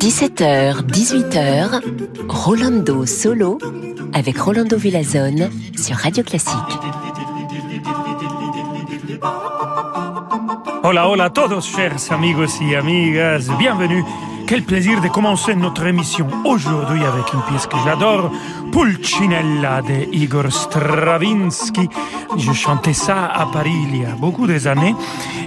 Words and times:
17h, 0.00 0.80
18h, 0.86 1.82
Rolando 2.26 3.04
Solo 3.04 3.58
avec 4.14 4.38
Rolando 4.38 4.78
Villazone 4.78 5.50
sur 5.76 5.96
Radio 5.96 6.24
Classique. 6.24 6.56
Hola, 10.82 11.06
hola 11.06 11.28
todos, 11.28 11.66
chers 11.66 12.10
amigos 12.10 12.58
y 12.62 12.74
amigas. 12.74 13.50
Bienvenue 13.58 14.02
quel 14.50 14.64
plaisir 14.64 15.00
de 15.00 15.06
commencer 15.06 15.54
notre 15.54 15.86
émission 15.86 16.26
aujourd'hui 16.44 17.04
avec 17.04 17.32
une 17.32 17.42
pièce 17.42 17.68
que 17.68 17.76
j'adore, 17.84 18.32
Pulcinella 18.72 19.80
de 19.80 20.12
Igor 20.12 20.50
Stravinsky. 20.50 21.88
Je 22.36 22.52
chantais 22.52 22.92
ça 22.92 23.26
à 23.26 23.46
Paris 23.46 23.70
il 23.84 24.02
y 24.02 24.04
a 24.04 24.16
beaucoup 24.16 24.48
des 24.48 24.66
années. 24.66 24.96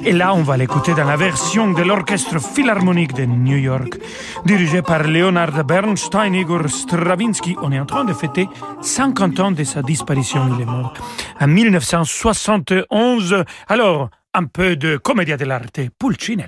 Et 0.05 0.13
là, 0.13 0.33
on 0.33 0.43
va 0.43 0.55
l'écouter 0.55 0.93
dans 0.93 1.03
la 1.03 1.17
version 1.17 1.73
de 1.73 1.81
l'Orchestre 1.83 2.39
Philharmonique 2.39 3.13
de 3.13 3.25
New 3.25 3.57
York, 3.57 3.99
dirigé 4.45 4.81
par 4.81 5.03
Leonard 5.03 5.65
Bernstein. 5.65 6.33
Igor 6.33 6.69
Stravinsky, 6.69 7.57
on 7.61 7.73
est 7.73 7.79
en 7.81 7.85
train 7.85 8.05
de 8.05 8.13
fêter 8.13 8.47
50 8.79 9.39
ans 9.41 9.51
de 9.51 9.65
sa 9.65 9.81
disparition. 9.81 10.49
Il 10.55 10.61
est 10.61 10.65
mort 10.65 10.93
en 11.41 11.47
1971. 11.47 13.43
Alors, 13.67 14.09
un 14.33 14.45
peu 14.45 14.77
de 14.77 14.95
commedia 14.95 15.35
dell'arte, 15.35 15.81
Pulcinella. 15.99 16.47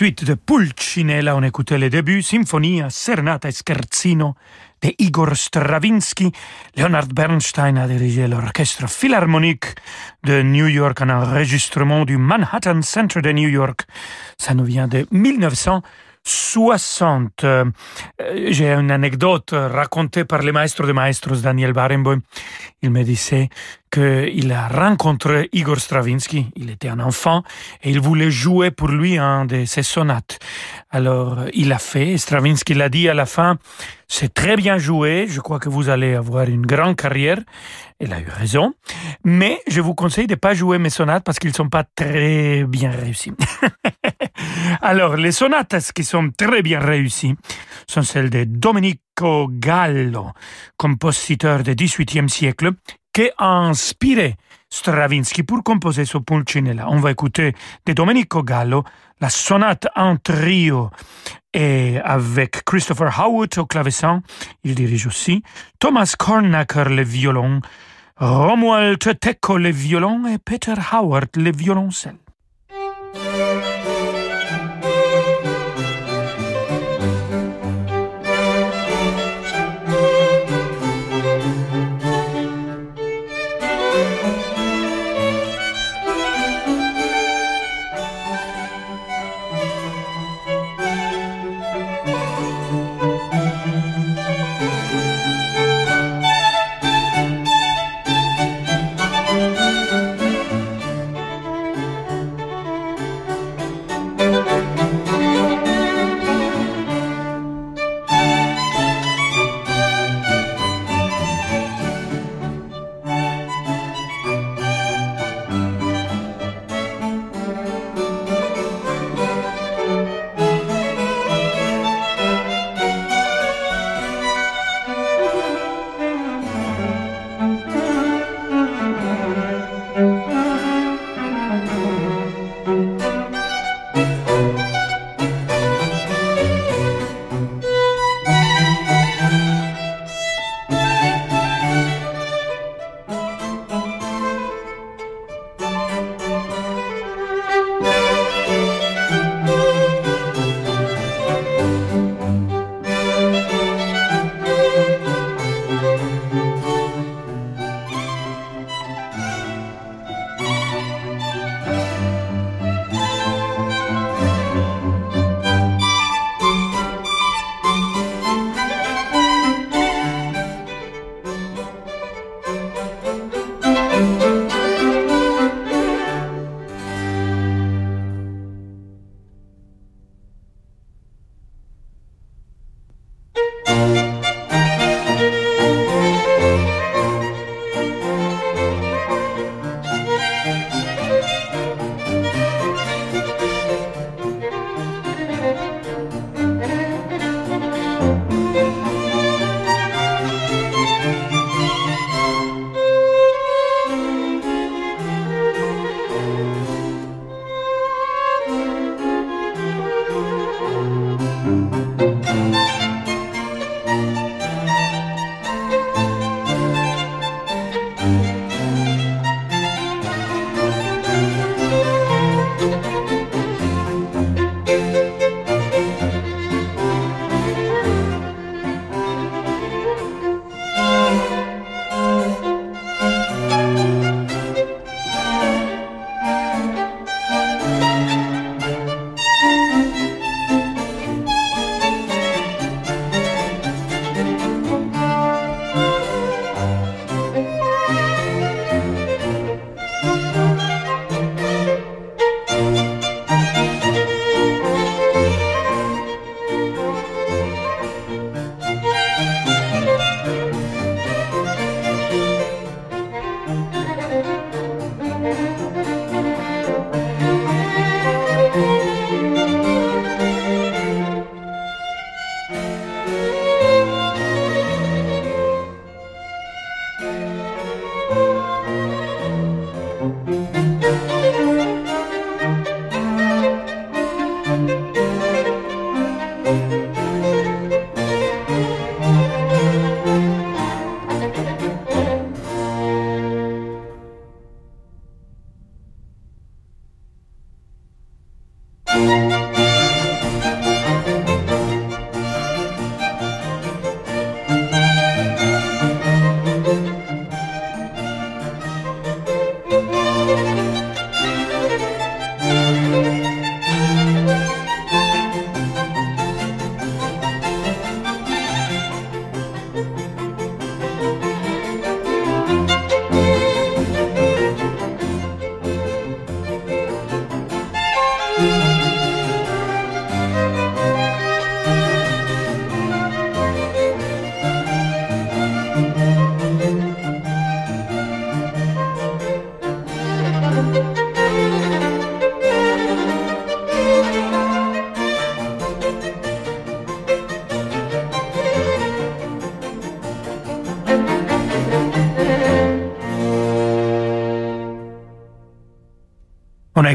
Suite 0.00 0.24
de 0.24 0.32
Pulcinella, 0.32 1.36
on 1.36 1.42
écoutait 1.42 1.76
les 1.76 1.90
débuts, 1.90 2.22
Symphonia, 2.22 2.88
Serenata 2.88 3.50
et 3.50 3.52
Scherzino 3.52 4.34
de 4.80 4.94
Igor 4.98 5.36
Stravinsky. 5.36 6.32
Leonard 6.74 7.08
Bernstein 7.08 7.76
a 7.76 7.86
dirigé 7.86 8.26
l'orchestre 8.26 8.88
philharmonique 8.88 9.66
de 10.24 10.40
New 10.40 10.68
York, 10.68 11.02
un 11.02 11.10
enregistrement 11.10 12.06
du 12.06 12.16
Manhattan 12.16 12.80
Center 12.80 13.20
de 13.20 13.30
New 13.32 13.50
York. 13.50 13.82
Ça 14.38 14.54
nous 14.54 14.64
vient 14.64 14.88
de 14.88 15.06
1900. 15.10 15.82
60. 16.24 17.44
Euh, 17.44 17.64
j'ai 18.48 18.72
une 18.72 18.90
anecdote 18.90 19.52
racontée 19.52 20.24
par 20.24 20.42
le 20.42 20.52
maestro 20.52 20.86
de 20.86 20.92
maestros 20.92 21.42
Daniel 21.42 21.72
Barenboim. 21.72 22.20
Il 22.82 22.90
me 22.90 23.02
disait 23.02 23.48
qu'il 23.90 24.52
a 24.52 24.68
rencontré 24.68 25.48
Igor 25.52 25.78
Stravinsky, 25.80 26.46
il 26.54 26.70
était 26.70 26.88
un 26.88 27.00
enfant, 27.00 27.42
et 27.82 27.90
il 27.90 28.00
voulait 28.00 28.30
jouer 28.30 28.70
pour 28.70 28.88
lui 28.88 29.18
un 29.18 29.44
de 29.44 29.64
ses 29.64 29.82
sonates. 29.82 30.38
Alors, 30.90 31.38
il 31.52 31.72
a 31.72 31.78
fait, 31.78 32.16
Stravinsky 32.16 32.74
l'a 32.74 32.88
dit 32.88 33.08
à 33.08 33.14
la 33.14 33.26
fin, 33.26 33.58
c'est 34.06 34.32
très 34.32 34.56
bien 34.56 34.78
joué, 34.78 35.26
je 35.28 35.40
crois 35.40 35.58
que 35.58 35.68
vous 35.68 35.88
allez 35.88 36.14
avoir 36.14 36.44
une 36.44 36.66
grande 36.66 36.96
carrière. 36.96 37.38
Il 38.00 38.12
a 38.12 38.20
eu 38.20 38.28
raison, 38.28 38.72
mais 39.24 39.60
je 39.66 39.80
vous 39.80 39.94
conseille 39.94 40.26
de 40.26 40.34
ne 40.34 40.38
pas 40.38 40.54
jouer 40.54 40.78
mes 40.78 40.90
sonates 40.90 41.24
parce 41.24 41.38
qu'ils 41.38 41.50
ne 41.50 41.56
sont 41.56 41.68
pas 41.68 41.84
très 41.84 42.64
bien 42.64 42.90
réussis. 42.90 43.32
Alors, 44.82 45.16
les 45.16 45.32
sonates 45.32 45.92
qui 45.92 46.04
sont 46.04 46.30
très 46.36 46.62
bien 46.62 46.80
réussies 46.80 47.34
sont 47.86 48.02
celles 48.02 48.30
de 48.30 48.44
Domenico 48.44 49.48
Gallo, 49.50 50.30
compositeur 50.76 51.62
du 51.62 51.74
XVIIIe 51.74 52.28
siècle, 52.28 52.72
qui 53.12 53.28
a 53.38 53.46
inspiré 53.46 54.36
Stravinsky 54.72 55.42
pour 55.42 55.64
composer 55.64 56.04
ce 56.04 56.18
Pulcinella. 56.18 56.88
On 56.88 57.00
va 57.00 57.10
écouter 57.10 57.54
de 57.86 57.92
Domenico 57.92 58.42
Gallo 58.44 58.84
la 59.20 59.28
sonate 59.28 59.88
en 59.96 60.16
trio 60.16 60.90
et 61.52 61.98
avec 62.04 62.64
Christopher 62.64 63.18
Howard 63.18 63.58
au 63.58 63.66
clavecin, 63.66 64.22
il 64.62 64.74
dirige 64.76 65.08
aussi, 65.08 65.42
Thomas 65.80 66.14
Kornacker 66.16 66.88
le 66.88 67.02
violon, 67.02 67.60
Romuald 68.16 69.18
Tecco 69.18 69.58
le 69.58 69.70
violon 69.70 70.26
et 70.26 70.38
Peter 70.38 70.74
Howard 70.92 71.30
le 71.36 71.50
violoncelle. 71.50 72.16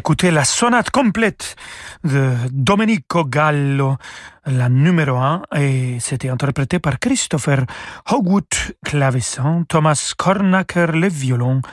A 0.06 0.08
écouté 0.08 0.30
la 0.30 0.46
sonate 0.46 0.92
complète 0.92 1.56
de 2.04 2.32
Domenico 2.52 3.26
Gallo, 3.26 3.98
la 4.46 4.70
numéro 4.70 5.18
1, 5.18 5.42
et 5.58 5.98
c'était 6.00 6.30
interprété 6.30 6.78
par 6.78 7.00
Christopher 7.00 7.66
Hogwood, 8.12 8.46
clavecin, 8.86 9.64
Thomas 9.68 10.14
Kornacker, 10.16 10.92
le 10.92 11.08
violon, 11.08 11.64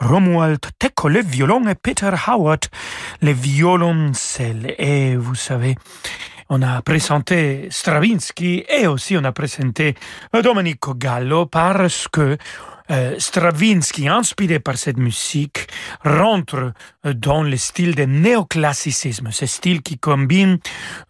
Romuald 0.00 0.60
Tecco, 0.78 1.08
le 1.08 1.22
violon, 1.22 1.66
et 1.66 1.74
Peter 1.74 2.10
Howard, 2.26 2.66
le 3.22 3.32
violoncelle. 3.32 4.74
Et 4.76 5.16
vous 5.16 5.34
savez, 5.34 5.74
on 6.50 6.60
a 6.60 6.82
présenté 6.82 7.68
Stravinsky 7.70 8.66
et 8.68 8.86
aussi 8.86 9.16
on 9.16 9.24
a 9.24 9.32
présenté 9.32 9.94
Domenico 10.42 10.92
Gallo 10.94 11.46
parce 11.46 12.06
que 12.08 12.36
euh, 12.90 13.14
Stravinsky, 13.18 14.08
inspiré 14.08 14.58
par 14.60 14.78
cette 14.78 14.96
musique, 14.96 15.66
rentre 16.04 16.72
euh, 17.04 17.12
dans 17.12 17.42
le 17.42 17.56
style 17.56 17.94
de 17.94 18.04
néoclassicisme, 18.04 19.28
ce 19.30 19.46
style 19.46 19.82
qui 19.82 19.98
combine 19.98 20.58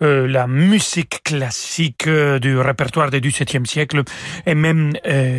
euh, 0.02 0.26
la 0.26 0.46
musique 0.46 1.22
classique 1.22 2.08
du 2.08 2.58
répertoire 2.58 3.10
du 3.10 3.20
XVIIe 3.20 3.66
siècle 3.66 4.02
et 4.46 4.54
même 4.54 4.92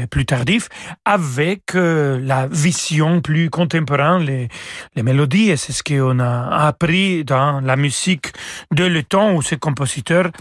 plus 0.10 0.26
tardif, 0.26 0.70
avec 1.06 1.74
la 1.74 2.48
vision 2.48 3.22
plus 3.22 3.50
contemporaine, 3.50 4.24
les, 4.24 4.48
les 4.96 5.04
mélodies, 5.04 5.50
et 5.50 5.58
c'est 5.58 5.74
ce 5.74 5.84
qu'on 5.84 6.20
a 6.20 6.68
appris 6.68 7.24
dans 7.24 7.62
la 7.62 7.76
musique 7.76 8.28
de 8.72 8.86
le 8.86 9.04
temps 9.04 9.34
où 9.34 9.42
ces 9.42 9.58
compositeurs 9.58 10.32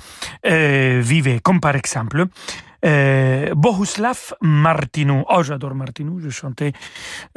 vivaient, 0.44 1.40
comme 1.40 1.61
par 1.61 1.76
exemple 1.76 2.26
euh, 2.84 3.54
Bohuslav 3.54 4.34
Martinou. 4.40 5.24
Oh, 5.28 5.42
j'adore 5.42 5.74
Martinou. 5.74 6.20
Je 6.20 6.30
chantais 6.30 6.72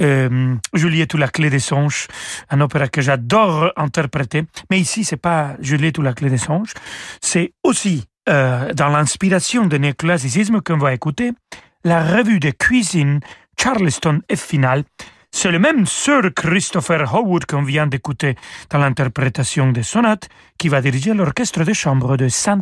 euh, 0.01 0.55
Juliette 0.73 1.13
ou 1.13 1.17
la 1.17 1.27
clé 1.27 1.49
des 1.49 1.59
songes, 1.59 2.07
un 2.49 2.61
opéra 2.61 2.87
que 2.87 3.01
j'adore 3.01 3.71
interpréter. 3.75 4.43
Mais 4.69 4.79
ici, 4.79 5.03
c'est 5.03 5.17
pas 5.17 5.55
Juliette 5.59 5.97
ou 5.97 6.01
la 6.01 6.13
clé 6.13 6.29
des 6.29 6.37
songes. 6.37 6.73
C'est 7.21 7.53
aussi 7.63 8.05
euh, 8.29 8.73
dans 8.73 8.89
l'inspiration 8.89 9.65
de 9.65 9.77
néoclassicisme 9.77 10.61
qu'on 10.61 10.77
va 10.77 10.93
écouter 10.93 11.31
la 11.83 12.03
revue 12.03 12.39
de 12.39 12.51
cuisine 12.51 13.19
Charleston 13.57 14.21
et 14.29 14.35
Final. 14.35 14.83
C'est 15.31 15.49
le 15.49 15.59
même 15.59 15.85
Sir 15.85 16.33
Christopher 16.35 17.15
Howard 17.15 17.45
qu'on 17.45 17.63
vient 17.63 17.87
d'écouter 17.87 18.35
dans 18.69 18.79
l'interprétation 18.79 19.71
des 19.71 19.83
sonates 19.83 20.27
qui 20.57 20.67
va 20.67 20.81
diriger 20.81 21.13
l'orchestre 21.13 21.63
de 21.63 21.73
chambre 21.73 22.17
de 22.17 22.27
Saint 22.27 22.59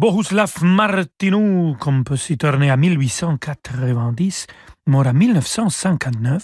Bohuslav 0.00 0.62
Martinou, 0.62 1.76
compositeur 1.78 2.58
né 2.58 2.72
en 2.72 2.78
1890, 2.78 4.46
mort 4.86 5.06
en 5.06 5.12
1959. 5.12 6.42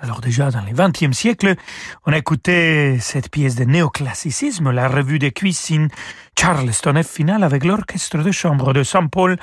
Alors 0.00 0.22
déjà 0.22 0.50
dans 0.50 0.62
le 0.62 0.72
XXe 0.72 1.14
siècle, 1.14 1.54
on 2.06 2.14
a 2.14 2.16
écouté 2.16 2.98
cette 2.98 3.30
pièce 3.30 3.56
de 3.56 3.64
néoclassicisme, 3.64 4.70
la 4.70 4.88
revue 4.88 5.18
de 5.18 5.28
cuisine 5.28 5.88
Charleston 6.40 7.02
F 7.02 7.08
finale 7.08 7.44
avec 7.44 7.66
l'orchestre 7.66 8.22
de 8.22 8.32
chambre 8.32 8.72
de 8.72 8.82
Saint 8.82 9.08
Paul, 9.08 9.36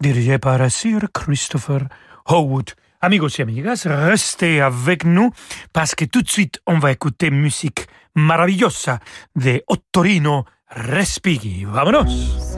dirigé 0.00 0.38
par 0.38 0.70
Sir 0.70 1.00
Christopher 1.12 1.80
Howard. 2.26 2.70
Amigos 3.00 3.30
et 3.36 3.42
amigas, 3.42 3.82
restez 3.84 4.60
avec 4.60 5.04
nous 5.04 5.32
parce 5.72 5.96
que 5.96 6.04
tout 6.04 6.22
de 6.22 6.30
suite 6.30 6.60
on 6.68 6.78
va 6.78 6.92
écouter 6.92 7.32
musique 7.32 7.88
maravillosa 8.14 9.00
de 9.34 9.60
Ottorino 9.66 10.44
Respighi. 10.74 11.66
Vamonos! 11.66 12.56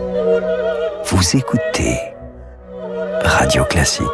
Vous 1.06 1.36
écoutez 1.36 1.98
Radio 3.24 3.64
Classique. 3.64 4.06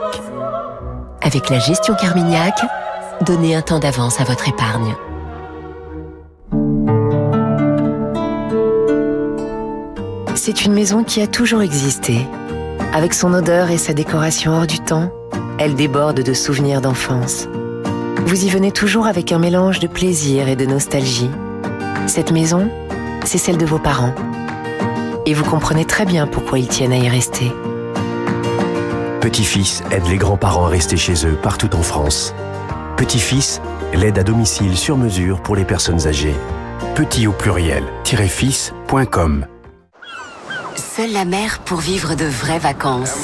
Avec 1.20 1.50
la 1.50 1.58
gestion 1.58 1.94
Carmignac, 1.94 2.54
donnez 3.26 3.54
un 3.54 3.60
temps 3.60 3.78
d'avance 3.78 4.18
à 4.18 4.24
votre 4.24 4.48
épargne. 4.48 4.94
C'est 10.34 10.64
une 10.64 10.72
maison 10.72 11.04
qui 11.04 11.20
a 11.20 11.26
toujours 11.26 11.60
existé. 11.60 12.26
Avec 12.94 13.12
son 13.12 13.34
odeur 13.34 13.70
et 13.70 13.76
sa 13.76 13.92
décoration 13.92 14.52
hors 14.52 14.66
du 14.66 14.78
temps, 14.78 15.12
elle 15.58 15.74
déborde 15.74 16.22
de 16.22 16.32
souvenirs 16.32 16.80
d'enfance. 16.80 17.48
Vous 18.24 18.46
y 18.46 18.48
venez 18.48 18.72
toujours 18.72 19.06
avec 19.06 19.30
un 19.30 19.38
mélange 19.38 19.78
de 19.78 19.88
plaisir 19.88 20.48
et 20.48 20.56
de 20.56 20.64
nostalgie. 20.64 21.30
Cette 22.06 22.32
maison, 22.32 22.70
c'est 23.24 23.38
celle 23.38 23.58
de 23.58 23.66
vos 23.66 23.78
parents. 23.78 24.14
Et 25.26 25.34
vous 25.34 25.44
comprenez 25.44 25.84
très 25.84 26.04
bien 26.04 26.26
pourquoi 26.26 26.58
ils 26.58 26.68
tiennent 26.68 26.92
à 26.92 26.98
y 26.98 27.08
rester. 27.08 27.52
Petit-fils 29.20 29.82
aide 29.90 30.06
les 30.08 30.16
grands-parents 30.16 30.66
à 30.66 30.68
rester 30.68 30.96
chez 30.96 31.26
eux 31.26 31.36
partout 31.42 31.74
en 31.76 31.82
France. 31.82 32.34
Petit-fils, 32.96 33.60
l'aide 33.94 34.18
à 34.18 34.22
domicile 34.22 34.76
sur 34.76 34.96
mesure 34.96 35.42
pour 35.42 35.56
les 35.56 35.64
personnes 35.64 36.06
âgées. 36.06 36.34
Petit 36.94 37.26
au 37.26 37.32
pluriel, 37.32 37.84
fils.com. 38.04 39.46
Seule 40.96 41.12
la 41.12 41.24
mer 41.24 41.60
pour 41.60 41.78
vivre 41.78 42.16
de 42.16 42.24
vraies 42.24 42.58
vacances. 42.58 43.14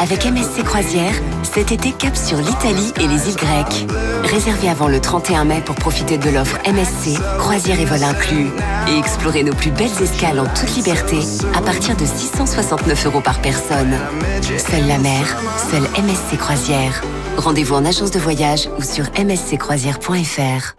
Avec 0.00 0.26
MSC 0.26 0.62
Croisière, 0.64 1.14
cet 1.42 1.72
été 1.72 1.92
cap 1.92 2.14
sur 2.14 2.36
l'Italie 2.36 2.92
et 3.00 3.06
les 3.06 3.28
îles 3.28 3.36
grecques. 3.36 3.86
Réservez 4.24 4.68
avant 4.68 4.88
le 4.88 5.00
31 5.00 5.44
mai 5.44 5.62
pour 5.64 5.76
profiter 5.76 6.18
de 6.18 6.28
l'offre 6.28 6.58
MSC, 6.66 7.18
croisière 7.38 7.80
et 7.80 7.86
vol 7.86 8.02
inclus. 8.02 8.50
Et 8.88 8.98
explorer 8.98 9.44
nos 9.44 9.54
plus 9.54 9.70
belles 9.70 10.02
escales 10.02 10.38
en 10.38 10.44
toute 10.44 10.76
liberté 10.76 11.20
à 11.54 11.62
partir 11.62 11.96
de 11.96 12.04
669 12.04 13.06
euros 13.06 13.22
par 13.22 13.40
personne. 13.40 13.96
Seule 14.42 14.86
la 14.86 14.98
mer, 14.98 15.40
seule 15.70 15.84
MSC 16.04 16.36
Croisière. 16.36 17.02
Rendez-vous 17.38 17.76
en 17.76 17.86
agence 17.86 18.10
de 18.10 18.18
voyage 18.18 18.68
ou 18.78 18.82
sur 18.82 19.06
msccroisière.fr. 19.18 20.74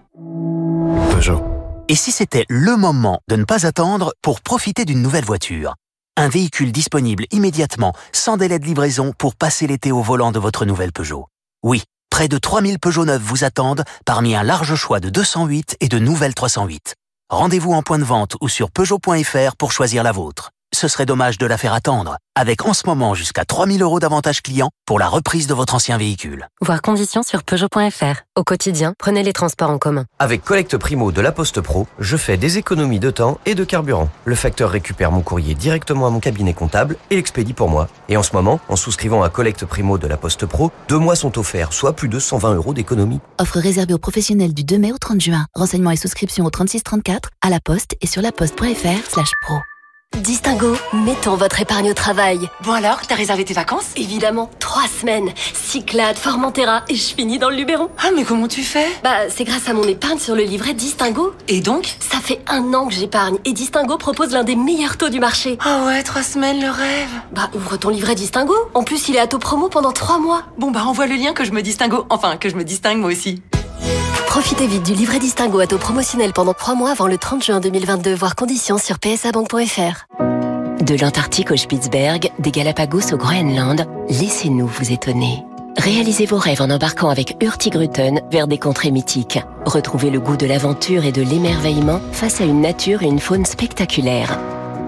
Peugeot. 1.12 1.44
Et 1.88 1.96
si 1.96 2.12
c'était 2.12 2.46
le 2.48 2.78
moment 2.78 3.22
de 3.28 3.36
ne 3.36 3.44
pas 3.44 3.66
attendre 3.66 4.14
pour 4.22 4.42
profiter 4.42 4.86
d'une 4.86 5.02
nouvelle 5.02 5.26
voiture? 5.26 5.74
Un 6.18 6.30
véhicule 6.30 6.72
disponible 6.72 7.26
immédiatement, 7.32 7.94
sans 8.12 8.38
délai 8.38 8.60
de 8.60 8.66
livraison, 8.66 9.14
pour 9.18 9.36
passer 9.36 9.68
l'été 9.68 9.92
au 9.92 10.02
volant 10.02 10.32
de 10.32 10.40
votre 10.40 10.66
nouvelle 10.66 10.92
Peugeot. 10.92 11.28
Oui, 11.64 11.84
près 12.10 12.28
de 12.28 12.38
3000 12.38 12.80
Peugeot 12.80 13.06
neufs 13.06 13.22
vous 13.22 13.44
attendent, 13.44 13.84
parmi 14.06 14.36
un 14.36 14.44
large 14.44 14.76
choix 14.76 15.00
de 15.00 15.10
208 15.10 15.78
et 15.80 15.88
de 15.88 16.00
nouvelles 16.00 16.34
308. 16.34 16.96
Rendez-vous 17.30 17.74
en 17.74 17.82
point 17.82 18.00
de 18.00 18.04
vente 18.04 18.36
ou 18.42 18.50
sur 18.50 18.72
Peugeot.fr 18.72 19.56
pour 19.58 19.72
choisir 19.72 20.04
la 20.04 20.12
vôtre 20.12 20.52
ce 20.76 20.88
serait 20.88 21.06
dommage 21.06 21.38
de 21.38 21.46
la 21.46 21.58
faire 21.58 21.74
attendre, 21.74 22.18
avec 22.36 22.66
en 22.66 22.74
ce 22.74 22.86
moment 22.86 23.16
jusqu'à 23.16 23.46
3000 23.46 23.82
euros 23.82 24.00
d'avantage 24.00 24.42
client 24.42 24.70
pour 24.86 25.00
la 25.00 25.08
reprise 25.08 25.48
de 25.48 25.54
votre 25.54 25.74
ancien 25.74 25.98
véhicule. 25.98 26.48
Voir 26.62 26.82
conditions 26.82 27.24
sur 27.24 27.44
Peugeot.fr. 27.44 28.22
Au 28.36 28.44
quotidien, 28.44 28.94
prenez 29.00 29.24
les 29.24 29.34
transports 29.34 29.70
en 29.70 29.78
commun. 29.78 30.06
Avec 30.20 30.44
Collecte 30.44 30.78
Primo 30.78 31.12
de 31.12 31.22
la 31.22 31.32
Poste 31.32 31.62
Pro, 31.62 31.88
je 31.98 32.18
fais 32.18 32.38
des 32.38 32.58
économies 32.58 33.00
de 33.00 33.10
temps 33.10 33.40
et 33.46 33.56
de 33.56 33.64
carburant. 33.64 34.10
Le 34.26 34.36
facteur 34.36 34.70
récupère 34.70 35.12
mon 35.12 35.22
courrier 35.22 35.56
directement 35.56 36.08
à 36.08 36.10
mon 36.10 36.20
cabinet 36.20 36.54
comptable 36.54 36.98
et 37.10 37.16
l'expédie 37.16 37.54
pour 37.54 37.70
moi. 37.70 37.88
Et 38.10 38.18
en 38.18 38.24
ce 38.24 38.34
moment, 38.34 38.60
en 38.68 38.76
souscrivant 38.76 39.24
à 39.24 39.30
Collecte 39.30 39.66
Primo 39.66 39.98
de 39.98 40.08
la 40.08 40.18
Poste 40.18 40.46
Pro, 40.46 40.72
deux 40.90 41.00
mois 41.00 41.16
sont 41.16 41.40
offerts, 41.40 41.74
soit 41.74 41.94
plus 41.94 42.10
de 42.10 42.20
120 42.20 42.56
euros 42.56 42.74
d'économie. 42.74 43.22
Offre 43.40 43.60
réservée 43.60 43.94
aux 43.94 44.00
professionnels 44.00 44.54
du 44.54 44.64
2 44.64 44.78
mai 44.78 44.92
au 44.92 44.98
30 44.98 45.22
juin. 45.22 45.46
Renseignements 45.56 45.92
et 45.92 45.96
souscriptions 45.96 46.46
au 46.46 46.50
3634, 46.50 47.30
à 47.42 47.50
la 47.50 47.60
poste 47.60 47.96
et 48.02 48.08
sur 48.08 48.22
laposte.fr 48.22 49.10
slash 49.10 49.32
pro. 49.44 49.56
Distingo, 50.22 50.78
mettons 50.94 51.36
votre 51.36 51.60
épargne 51.60 51.92
au 51.92 51.94
travail. 51.94 52.50
Bon 52.64 52.72
alors, 52.72 53.02
t'as 53.06 53.16
réservé 53.16 53.44
tes 53.44 53.54
vacances? 53.54 53.88
Évidemment, 53.98 54.50
trois 54.60 54.88
semaines. 54.88 55.30
Cyclade, 55.54 56.16
Formentera 56.16 56.84
et 56.88 56.96
je 56.96 57.14
finis 57.14 57.38
dans 57.38 57.50
le 57.50 57.58
Luberon? 57.58 57.90
Ah 58.02 58.12
mais 58.16 58.24
comment 58.24 58.48
tu 58.48 58.64
fais? 58.64 58.88
Bah 59.04 59.30
c'est 59.30 59.44
grâce 59.44 59.68
à 59.68 59.74
mon 59.74 59.84
épargne 59.84 60.18
sur 60.18 60.34
le 60.34 60.44
livret 60.44 60.74
Distingo. 60.74 61.34
Et 61.50 61.60
donc? 61.60 61.98
Ça 62.00 62.20
fait 62.20 62.40
un 62.48 62.74
an 62.74 62.88
que 62.88 62.94
j'épargne 62.94 63.38
et 63.44 63.52
Distingo 63.52 63.98
propose 63.98 64.32
l'un 64.32 64.46
des 64.46 64.56
meilleurs 64.56 64.98
taux 64.98 65.10
du 65.10 65.20
marché. 65.20 65.58
Ah 65.60 65.84
ouais, 65.86 66.02
trois 66.02 66.24
semaines 66.24 66.62
le 66.62 66.70
rêve. 66.70 67.10
Bah 67.34 67.50
ouvre 67.54 67.76
ton 67.76 67.90
livret 67.90 68.16
Distingo. 68.16 68.56
En 68.74 68.84
plus 68.84 69.10
il 69.10 69.18
est 69.18 69.20
à 69.20 69.28
taux 69.28 69.40
promo 69.40 69.68
pendant 69.68 69.92
trois 69.92 70.20
mois. 70.20 70.44
Bon 70.58 70.72
bah 70.72 70.86
envoie 70.86 71.08
le 71.08 71.16
lien 71.16 71.34
que 71.34 71.44
je 71.44 71.52
me 71.52 71.62
distingo. 71.62 72.06
Enfin, 72.10 72.38
que 72.38 72.48
je 72.48 72.56
me 72.56 72.64
distingue 72.64 73.00
moi 73.00 73.12
aussi. 73.12 73.42
Profitez 74.36 74.68
vite 74.68 74.84
du 74.84 74.94
livret 74.94 75.18
Distingo 75.18 75.62
à 75.62 75.66
taux 75.66 75.78
promotionnel 75.78 76.34
pendant 76.34 76.54
3 76.54 76.76
mois 76.76 76.92
avant 76.92 77.08
le 77.08 77.18
30 77.18 77.42
juin 77.42 77.62
2022, 77.62 78.14
voire 78.14 78.36
conditions 78.36 78.78
sur 78.78 79.00
psabank.fr. 79.00 80.08
De 80.82 81.02
l'Antarctique 81.02 81.52
au 81.52 81.56
Spitzberg, 81.56 82.30
des 82.38 82.52
Galapagos 82.52 83.14
au 83.14 83.18
Groenland, 83.18 83.86
laissez-nous 84.10 84.68
vous 84.68 84.92
étonner. 84.92 85.46
Réalisez 85.78 86.26
vos 86.26 86.38
rêves 86.38 86.62
en 86.62 86.70
embarquant 86.70 87.08
avec 87.08 87.38
Hurtigruten 87.42 88.20
vers 88.30 88.48
des 88.48 88.58
contrées 88.58 88.92
mythiques. 88.92 89.40
Retrouvez 89.66 90.10
le 90.10 90.20
goût 90.20 90.36
de 90.36 90.46
l'aventure 90.46 91.06
et 91.06 91.14
de 91.14 91.22
l'émerveillement 91.22 92.02
face 92.12 92.42
à 92.42 92.44
une 92.44 92.60
nature 92.60 93.04
et 93.04 93.08
une 93.08 93.22
faune 93.22 93.46
spectaculaires. 93.46 94.38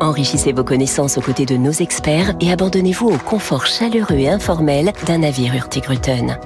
Enrichissez 0.01 0.51
vos 0.51 0.65
connaissances 0.65 1.17
aux 1.17 1.21
côtés 1.21 1.45
de 1.45 1.55
nos 1.55 1.71
experts 1.71 2.33
et 2.41 2.51
abandonnez-vous 2.51 3.07
au 3.07 3.17
confort 3.17 3.65
chaleureux 3.65 4.17
et 4.17 4.29
informel 4.29 4.91
d'un 5.05 5.19
navire 5.19 5.55
Hurtigruten. 5.55 6.38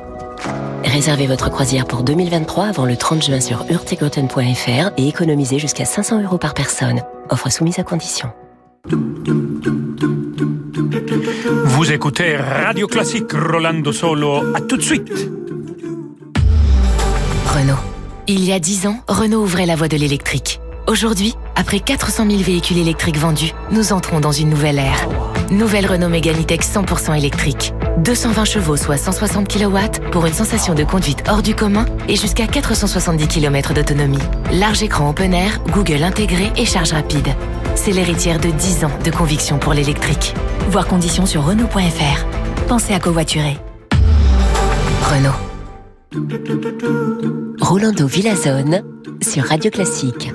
Réservez 0.84 1.27
votre 1.27 1.49
croisière 1.49 1.86
pour 1.86 2.04
2023 2.04 2.65
avant 2.65 2.86
le 2.86 2.97
30 2.97 3.23
juin 3.23 3.39
sur 3.39 3.65
hurtigruten.fr 3.69 4.91
et 4.97 5.08
économisez 5.08 5.60
jusqu'à 5.60 5.86
500 5.86 6.23
euros 6.23 6.38
par 6.38 6.54
personne. 6.54 7.01
Offre 7.30 7.49
soumise 7.49 7.80
à 7.80 7.84
condition. 7.84 8.32
Vous 11.65 11.91
écoutez 11.91 12.36
Radio 12.36 12.88
Classique 12.88 13.32
Rolando 13.32 13.91
Solo. 13.91 14.54
À 14.56 14.62
tout 14.62 14.77
de 14.77 14.82
suite. 14.82 15.30
Renault. 17.45 17.80
Il 18.27 18.43
y 18.43 18.51
a 18.51 18.60
10 18.60 18.88
ans, 18.88 18.97
Renault 19.08 19.41
ouvrait 19.41 19.65
la 19.65 19.75
voie 19.75 19.88
de 19.88 19.97
l'électrique. 19.97 20.60
Aujourd'hui, 20.88 21.36
après 21.56 21.80
400 21.80 22.25
000 22.30 22.41
véhicules 22.41 22.77
électriques 22.77 23.17
vendus, 23.17 23.54
nous 23.71 23.93
entrons 23.93 24.19
dans 24.19 24.32
une 24.32 24.49
nouvelle 24.49 24.80
ère. 24.80 25.08
Nouvelle 25.51 25.85
Renault 25.85 26.07
Mégane 26.07 26.39
E-Tech 26.39 26.61
100% 26.61 27.17
électrique. 27.17 27.73
220 27.97 28.45
chevaux, 28.45 28.77
soit 28.77 28.95
160 28.95 29.49
kW, 29.49 29.77
pour 30.09 30.25
une 30.25 30.33
sensation 30.33 30.73
de 30.73 30.85
conduite 30.85 31.25
hors 31.29 31.41
du 31.41 31.53
commun 31.55 31.85
et 32.07 32.15
jusqu'à 32.15 32.47
470 32.47 33.27
km 33.27 33.73
d'autonomie. 33.73 34.17
Large 34.53 34.81
écran 34.81 35.09
open 35.09 35.33
air, 35.33 35.61
Google 35.73 36.03
intégré 36.03 36.53
et 36.55 36.65
charge 36.65 36.93
rapide. 36.93 37.27
C'est 37.75 37.91
l'héritière 37.91 38.39
de 38.39 38.49
10 38.49 38.85
ans 38.85 38.91
de 39.03 39.11
conviction 39.11 39.59
pour 39.59 39.73
l'électrique. 39.73 40.33
Voir 40.69 40.87
conditions 40.87 41.25
sur 41.25 41.43
Renault.fr. 41.43 42.25
Pensez 42.69 42.93
à 42.93 42.99
covoiturer. 42.99 43.57
Renault. 45.03 45.31
Rolando 47.59 48.07
Villazone 48.07 48.83
sur 49.21 49.43
Radio 49.43 49.69
Classique. 49.69 50.31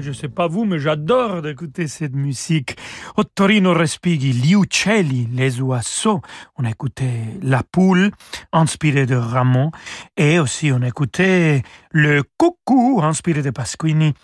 Je 0.00 0.12
sais 0.12 0.28
pas 0.28 0.48
vous, 0.48 0.64
mais 0.64 0.78
j'adore 0.78 1.42
d'écouter 1.42 1.86
cette 1.88 2.14
musique. 2.14 2.76
Ottorino 3.16 3.72
Respighi, 3.74 4.32
Gli 4.32 4.54
uccelli, 4.54 5.28
les 5.32 5.60
oiseaux. 5.60 6.20
On 6.56 6.64
a 6.64 6.70
écouté 6.70 7.06
La 7.42 7.62
poule, 7.62 8.10
inspiré 8.52 9.06
de 9.06 9.16
Ramon, 9.16 9.70
et 10.16 10.38
aussi 10.38 10.70
on 10.72 10.82
a 10.82 10.88
écouté 10.88 11.62
Le 11.90 12.22
coucou, 12.36 13.00
inspiré 13.02 13.42
de 13.42 13.50
Pasquini. 13.50 14.14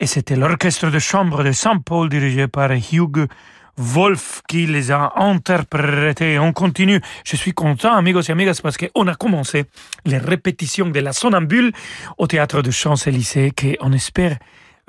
Et 0.00 0.06
c'était 0.06 0.36
l'orchestre 0.36 0.90
de 0.90 0.98
chambre 0.98 1.44
de 1.44 1.52
Saint-Paul 1.52 2.08
dirigé 2.08 2.48
par 2.48 2.70
Hugh 2.72 3.28
Wolf 3.76 4.42
qui 4.48 4.66
les 4.66 4.90
a 4.90 5.12
interprétés. 5.16 6.38
On 6.38 6.52
continue. 6.52 7.00
Je 7.24 7.36
suis 7.36 7.52
content, 7.52 7.94
amigos 7.94 8.22
et 8.22 8.32
amigas, 8.32 8.60
parce 8.62 8.76
qu'on 8.76 9.06
a 9.06 9.14
commencé 9.14 9.64
les 10.04 10.18
répétitions 10.18 10.88
de 10.88 11.00
la 11.00 11.12
Sonambule 11.12 11.72
au 12.18 12.26
théâtre 12.26 12.62
de 12.62 12.70
Champs-Élysées, 12.70 13.52
qu'on 13.52 13.92
espère 13.92 14.38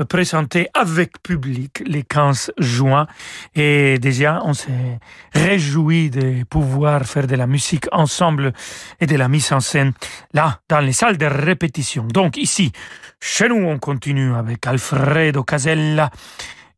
présenter 0.04 0.68
avec 0.74 1.22
public 1.24 1.82
les 1.86 2.04
15 2.04 2.52
juin. 2.58 3.08
Et 3.56 3.98
déjà, 4.00 4.42
on 4.44 4.54
s'est 4.54 5.00
réjoui 5.34 6.10
de 6.10 6.44
pouvoir 6.44 7.06
faire 7.06 7.28
de 7.28 7.36
la 7.36 7.48
musique 7.48 7.88
ensemble 7.92 8.54
et 9.00 9.08
de 9.08 9.16
la 9.16 9.28
mise 9.28 9.52
en 9.54 9.60
scène 9.60 9.94
là, 10.34 10.60
dans 10.70 10.80
les 10.80 10.94
salles 10.94 11.18
de 11.18 11.26
répétition. 11.26 12.06
Donc 12.06 12.38
ici, 12.38 12.72
chez 13.20 13.50
nous, 13.50 13.56
on 13.56 13.80
continue 13.80 14.36
avec 14.36 14.66
Alfredo 14.68 15.44
Casella 15.44 16.10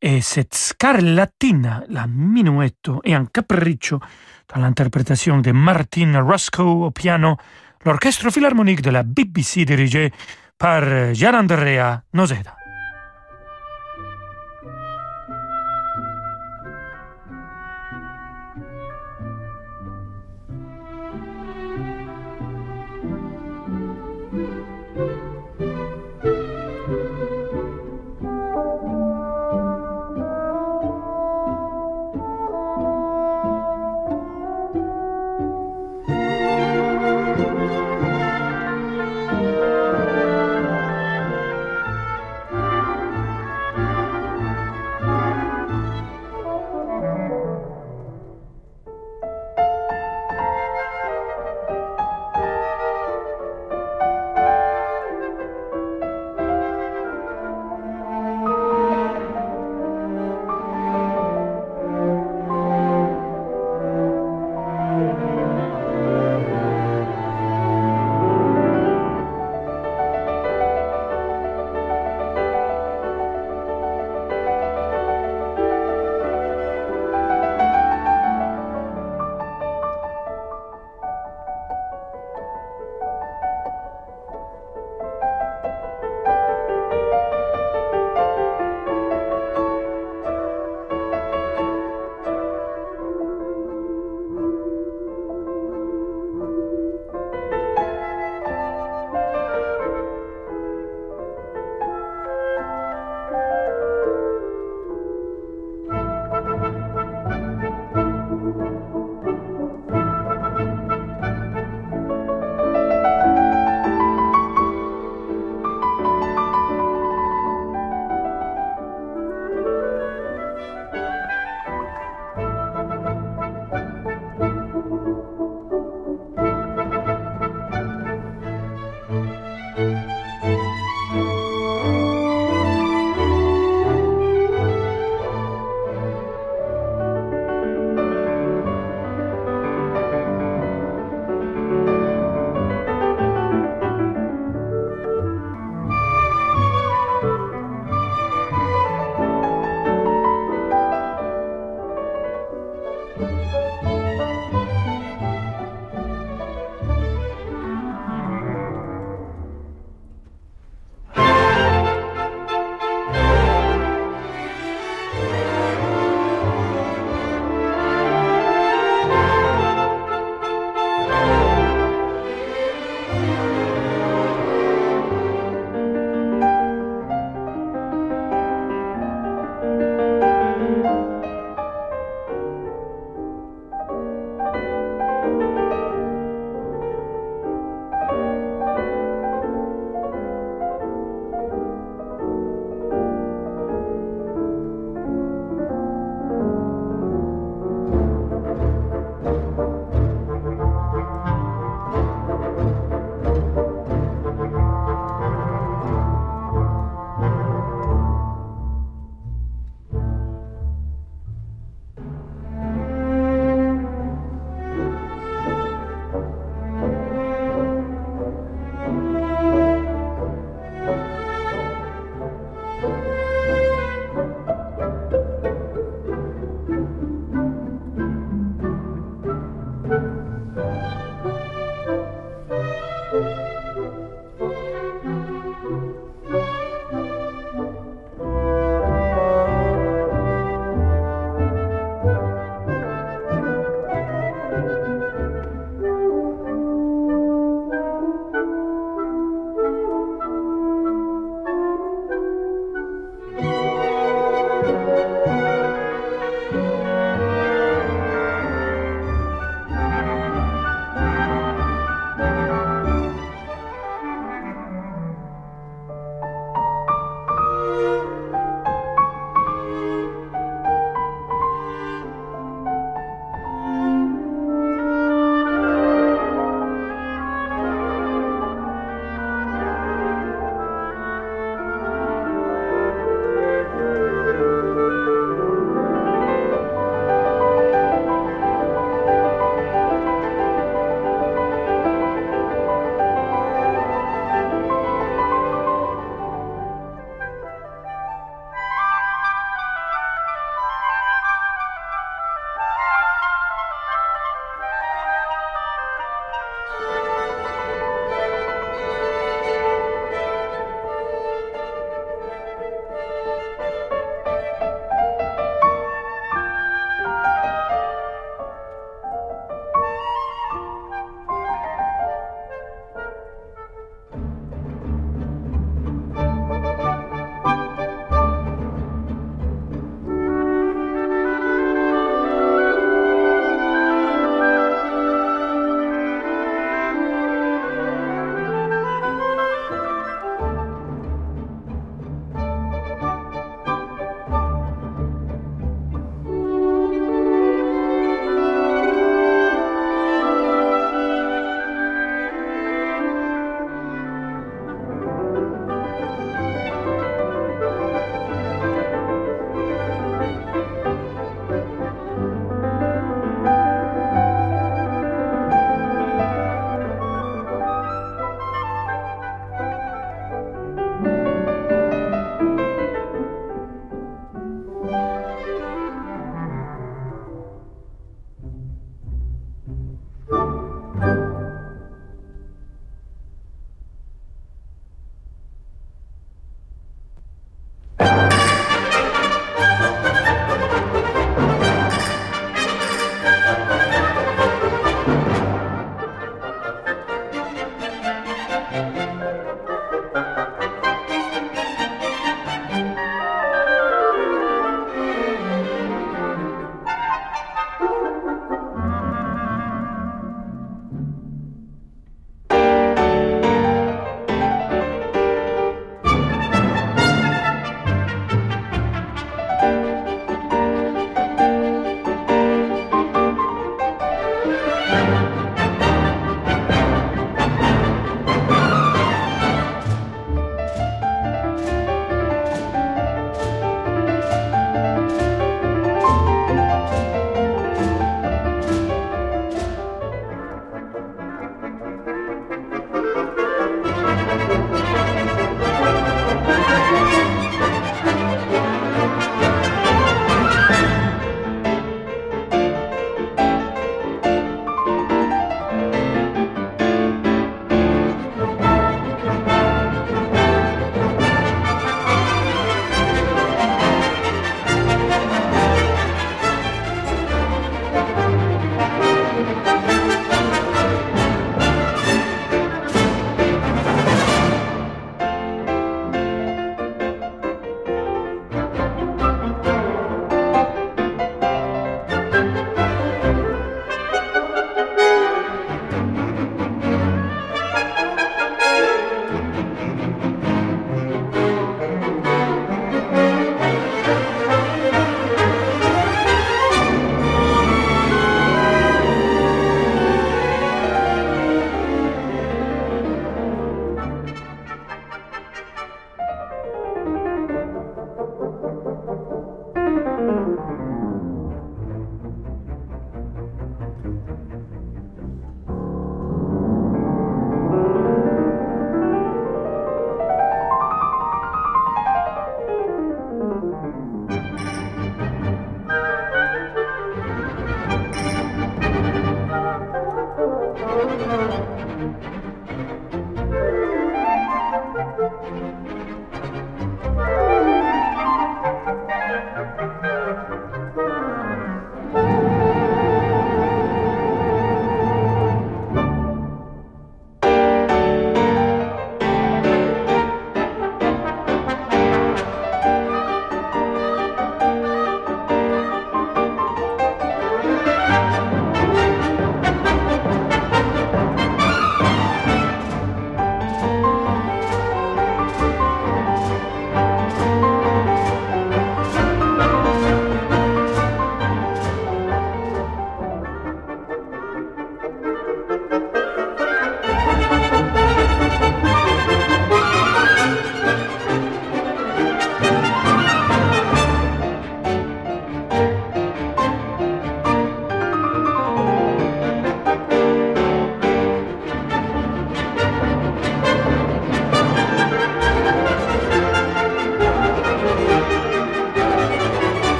et 0.00 0.20
cette 0.20 0.54
Scarlatina, 0.54 1.84
la 1.88 2.06
minuetto 2.06 3.00
et 3.04 3.14
un 3.14 3.24
capriccio 3.24 3.98
dans 4.54 4.60
l'interprétation 4.60 5.38
de 5.38 5.52
Martin 5.52 6.20
Roscoe 6.22 6.60
au 6.60 6.90
piano, 6.90 7.36
l'orchestre 7.84 8.30
philharmonique 8.30 8.82
de 8.82 8.90
la 8.90 9.02
BBC 9.02 9.64
dirigé 9.64 10.12
par 10.58 11.12
Gianandrea 11.14 12.02
Noseda. 12.12 12.55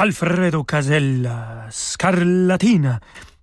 Alfredo 0.00 0.64
Casella, 0.64 1.66
Scarlatina, 1.70 3.00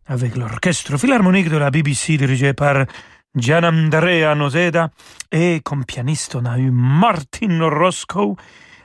avec 0.08 0.36
l'orchestre 0.36 0.98
philharmonique 0.98 1.50
de 1.50 1.58
la 1.58 1.70
BBC 1.70 2.18
dirigé 2.18 2.54
par 2.54 2.88
Gianandrea 3.36 4.34
Noseda 4.34 4.90
et 5.32 5.62
comme 5.64 5.86
pianiste 5.86 6.34
on 6.34 6.42
Martin 6.72 7.60
Roscoe. 7.62 8.36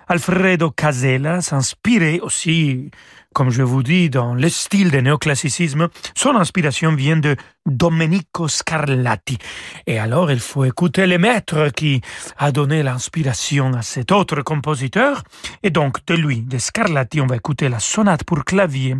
Alfredo 0.06 0.70
Casella 0.70 1.40
s'inspirait 1.40 2.20
aussi 2.20 2.90
comme 3.32 3.50
je 3.50 3.62
vous 3.62 3.82
dis, 3.82 4.10
dans 4.10 4.34
le 4.34 4.48
style 4.48 4.90
du 4.90 5.02
néoclassicisme, 5.02 5.88
son 6.14 6.36
inspiration 6.36 6.94
vient 6.94 7.16
de 7.16 7.36
Domenico 7.66 8.48
Scarlatti. 8.48 9.38
Et 9.86 9.98
alors, 9.98 10.30
il 10.30 10.40
faut 10.40 10.64
écouter 10.64 11.06
le 11.06 11.18
maître 11.18 11.68
qui 11.74 12.00
a 12.38 12.52
donné 12.52 12.82
l'inspiration 12.82 13.72
à 13.74 13.82
cet 13.82 14.12
autre 14.12 14.42
compositeur. 14.42 15.22
Et 15.62 15.70
donc, 15.70 16.04
de 16.06 16.14
lui, 16.14 16.42
de 16.42 16.58
Scarlatti, 16.58 17.20
on 17.20 17.26
va 17.26 17.36
écouter 17.36 17.68
la 17.68 17.80
sonate 17.80 18.24
pour 18.24 18.44
clavier, 18.44 18.96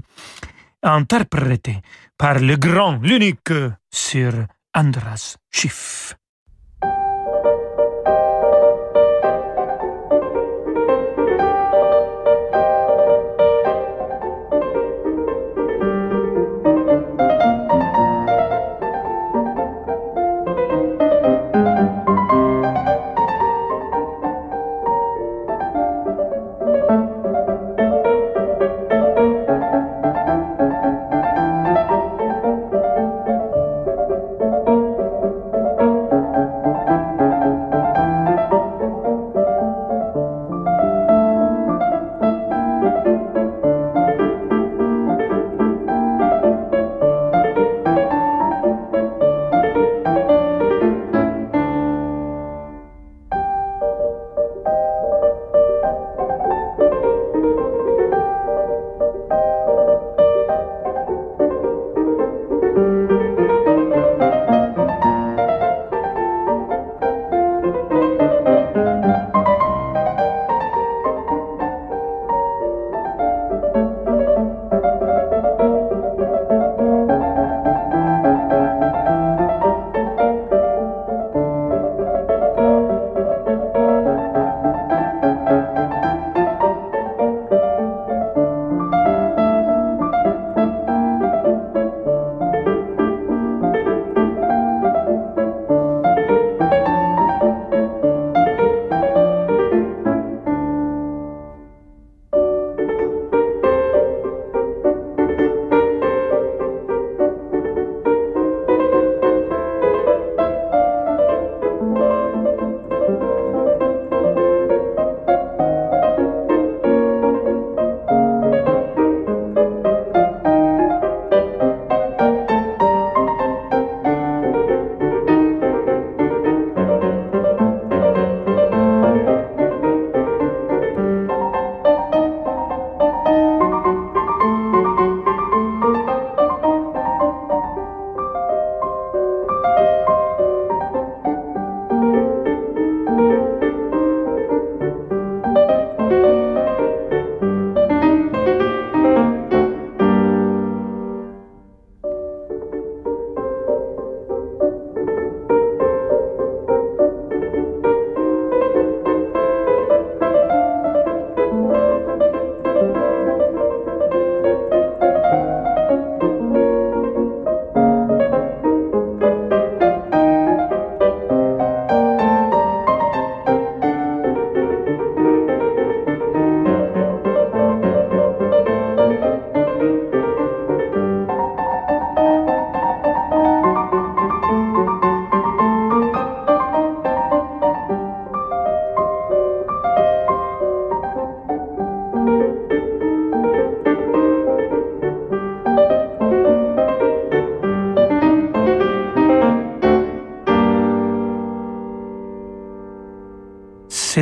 interprétée 0.83 1.81
par 2.17 2.39
le 2.39 2.57
grand, 2.57 2.99
l'unique 3.03 3.53
Sir 3.91 4.47
Andras 4.75 5.37
Schiff. 5.51 6.17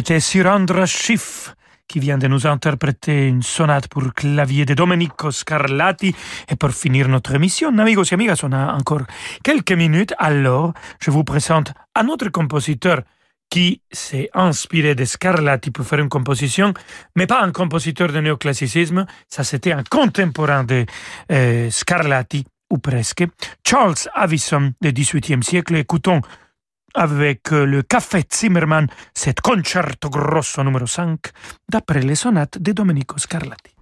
C'était 0.01 0.19
Sirandra 0.19 0.87
Schiff 0.87 1.55
qui 1.87 2.01
vient 2.01 2.17
de 2.17 2.27
nous 2.27 2.47
interpréter 2.47 3.27
une 3.27 3.43
sonate 3.43 3.87
pour 3.87 4.15
clavier 4.15 4.65
de 4.65 4.73
Domenico 4.73 5.31
Scarlatti. 5.31 6.15
Et 6.49 6.57
pour 6.57 6.71
finir 6.71 7.07
notre 7.07 7.35
émission, 7.35 7.69
amigos 7.79 8.05
et 8.11 8.15
amigas, 8.15 8.41
on 8.43 8.53
a 8.53 8.73
encore 8.73 9.03
quelques 9.45 9.73
minutes. 9.73 10.15
Alors, 10.17 10.73
je 11.01 11.11
vous 11.11 11.23
présente 11.23 11.75
un 11.95 12.09
autre 12.09 12.31
compositeur 12.31 13.03
qui 13.51 13.83
s'est 13.93 14.31
inspiré 14.33 14.95
de 14.95 15.05
Scarlatti 15.05 15.71
pour 15.71 15.85
faire 15.85 15.99
une 15.99 16.09
composition, 16.09 16.73
mais 17.15 17.27
pas 17.27 17.43
un 17.43 17.53
compositeur 17.53 18.11
de 18.11 18.21
néoclassicisme, 18.21 19.05
ça 19.29 19.45
c'était 19.45 19.73
un 19.73 19.83
contemporain 19.83 20.65
de 20.65 20.87
euh, 21.31 21.71
Scarlatti, 21.71 22.47
ou 22.71 22.79
presque, 22.79 23.27
Charles 23.69 24.09
Avison 24.15 24.73
du 24.81 24.93
XVIIIe 24.93 25.43
siècle. 25.43 25.77
Écoutons 25.77 26.23
avec 26.95 27.53
euh, 27.53 27.65
le 27.65 27.83
Café 27.83 28.25
Zimmermann 28.33 28.87
cet 29.15 29.41
concerto 29.41 30.09
grosso 30.11 30.63
numéro 30.63 30.87
5 30.87 31.19
d'après 31.69 32.01
les 32.01 32.15
sonates 32.15 32.59
de 32.59 32.73
Domenico 32.73 33.19
Scarlatti. 33.19 33.80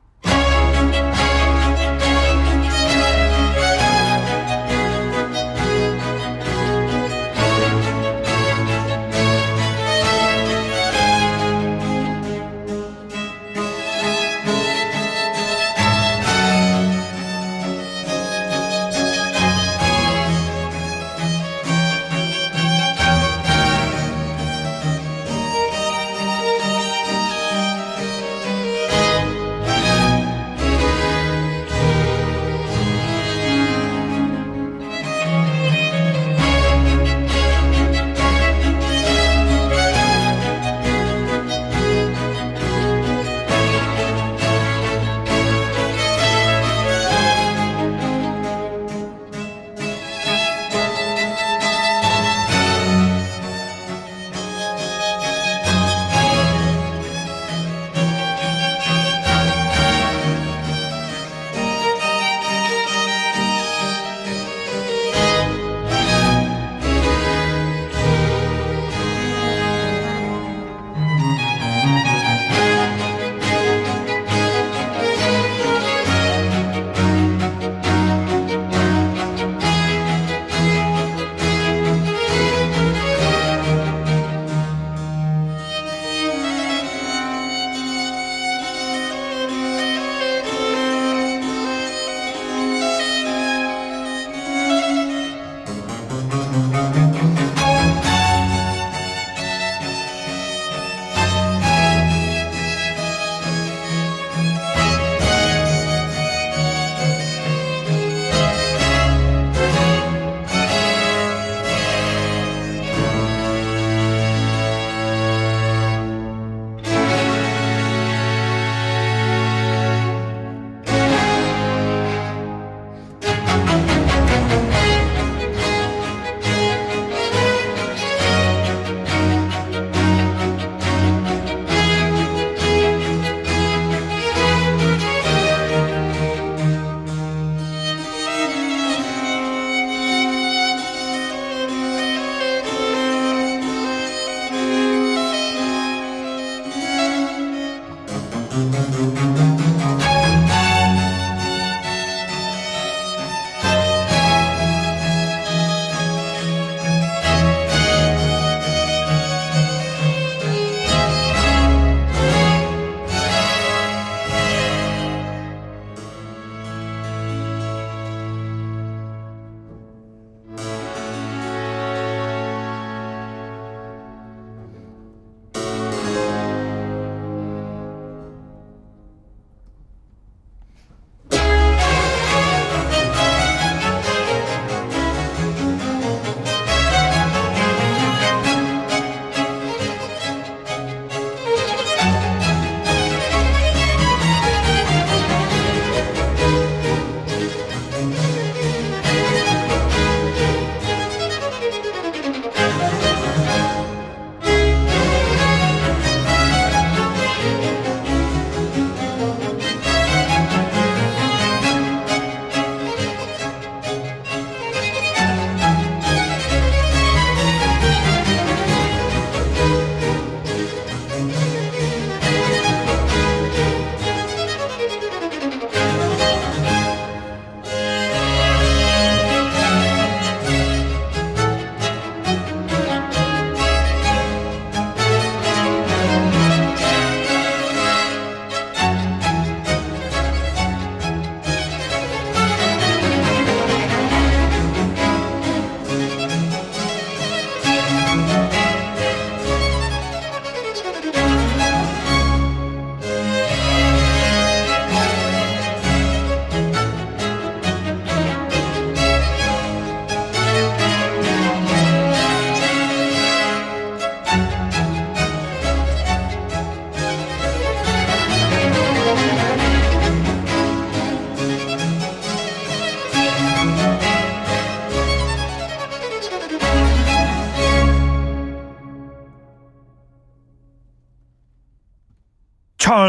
Müzik 148.59 150.08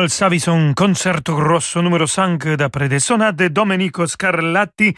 Charles 0.10 0.40
Savison, 0.40 0.74
concerto 0.74 1.36
grosso 1.36 1.82
numéro 1.82 2.06
5 2.06 2.56
d'après 2.56 2.90
des 2.90 3.00
sonates 3.00 3.36
de 3.36 3.48
Domenico 3.50 4.08
Scarlatti 4.08 4.94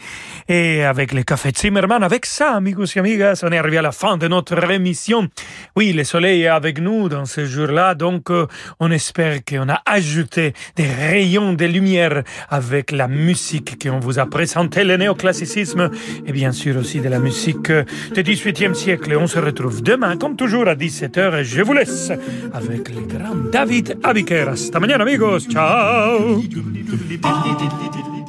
et 0.48 0.84
avec 0.84 1.12
les 1.12 1.24
cafés 1.24 1.52
Zimmerman. 1.56 2.02
Avec 2.02 2.26
ça, 2.26 2.56
amigos 2.56 2.96
et 2.96 3.00
amigas, 3.00 3.42
on 3.42 3.52
est 3.52 3.58
arrivé 3.58 3.78
à 3.78 3.82
la 3.82 3.92
fin 3.92 4.16
de 4.16 4.26
notre 4.28 4.70
émission. 4.70 5.28
Oui, 5.76 5.92
le 5.92 6.04
soleil 6.04 6.42
est 6.42 6.48
avec 6.48 6.80
nous 6.80 7.08
dans 7.08 7.24
ce 7.26 7.44
jour-là, 7.44 7.94
donc 7.94 8.30
euh, 8.30 8.46
on 8.80 8.90
espère 8.90 9.44
qu'on 9.44 9.68
a 9.68 9.82
ajouté 9.86 10.54
des 10.76 10.86
rayons 10.86 11.52
de 11.52 11.66
lumière 11.66 12.22
avec 12.48 12.90
la 12.90 13.08
musique 13.08 13.82
qu'on 13.82 14.00
vous 14.00 14.18
a 14.18 14.26
présentée, 14.26 14.84
le 14.84 14.96
néoclassicisme 14.96 15.90
et 16.26 16.32
bien 16.32 16.52
sûr 16.52 16.76
aussi 16.76 17.00
de 17.00 17.08
la 17.08 17.18
musique 17.18 17.70
du 17.70 18.22
XVIIIe 18.22 18.74
siècle. 18.74 19.16
On 19.16 19.26
se 19.26 19.38
retrouve 19.38 19.82
demain, 19.82 20.16
comme 20.16 20.36
toujours, 20.36 20.68
à 20.68 20.74
17h 20.74 21.40
et 21.40 21.44
je 21.44 21.62
vous 21.62 21.74
laisse 21.74 22.12
avec 22.54 22.88
le 22.88 23.02
grand 23.02 23.50
David 23.50 23.98
Abiker. 24.02 24.48
Hasta 24.48 24.80
mañana, 24.80 25.01
amigos. 25.02 25.40
Ciao. 25.48 26.40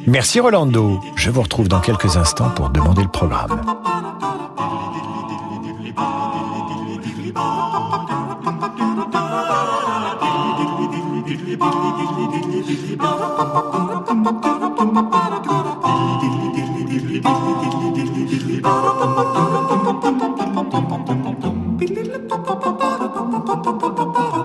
Merci 0.05 0.39
Rolando. 0.39 0.99
Je 1.15 1.30
vous 1.30 1.41
retrouve 1.41 1.67
dans 1.67 1.80
quelques 1.80 2.17
instants 2.17 2.49
pour 2.49 2.69
demander 2.69 3.03
le 3.03 3.09
programme. 3.09 3.61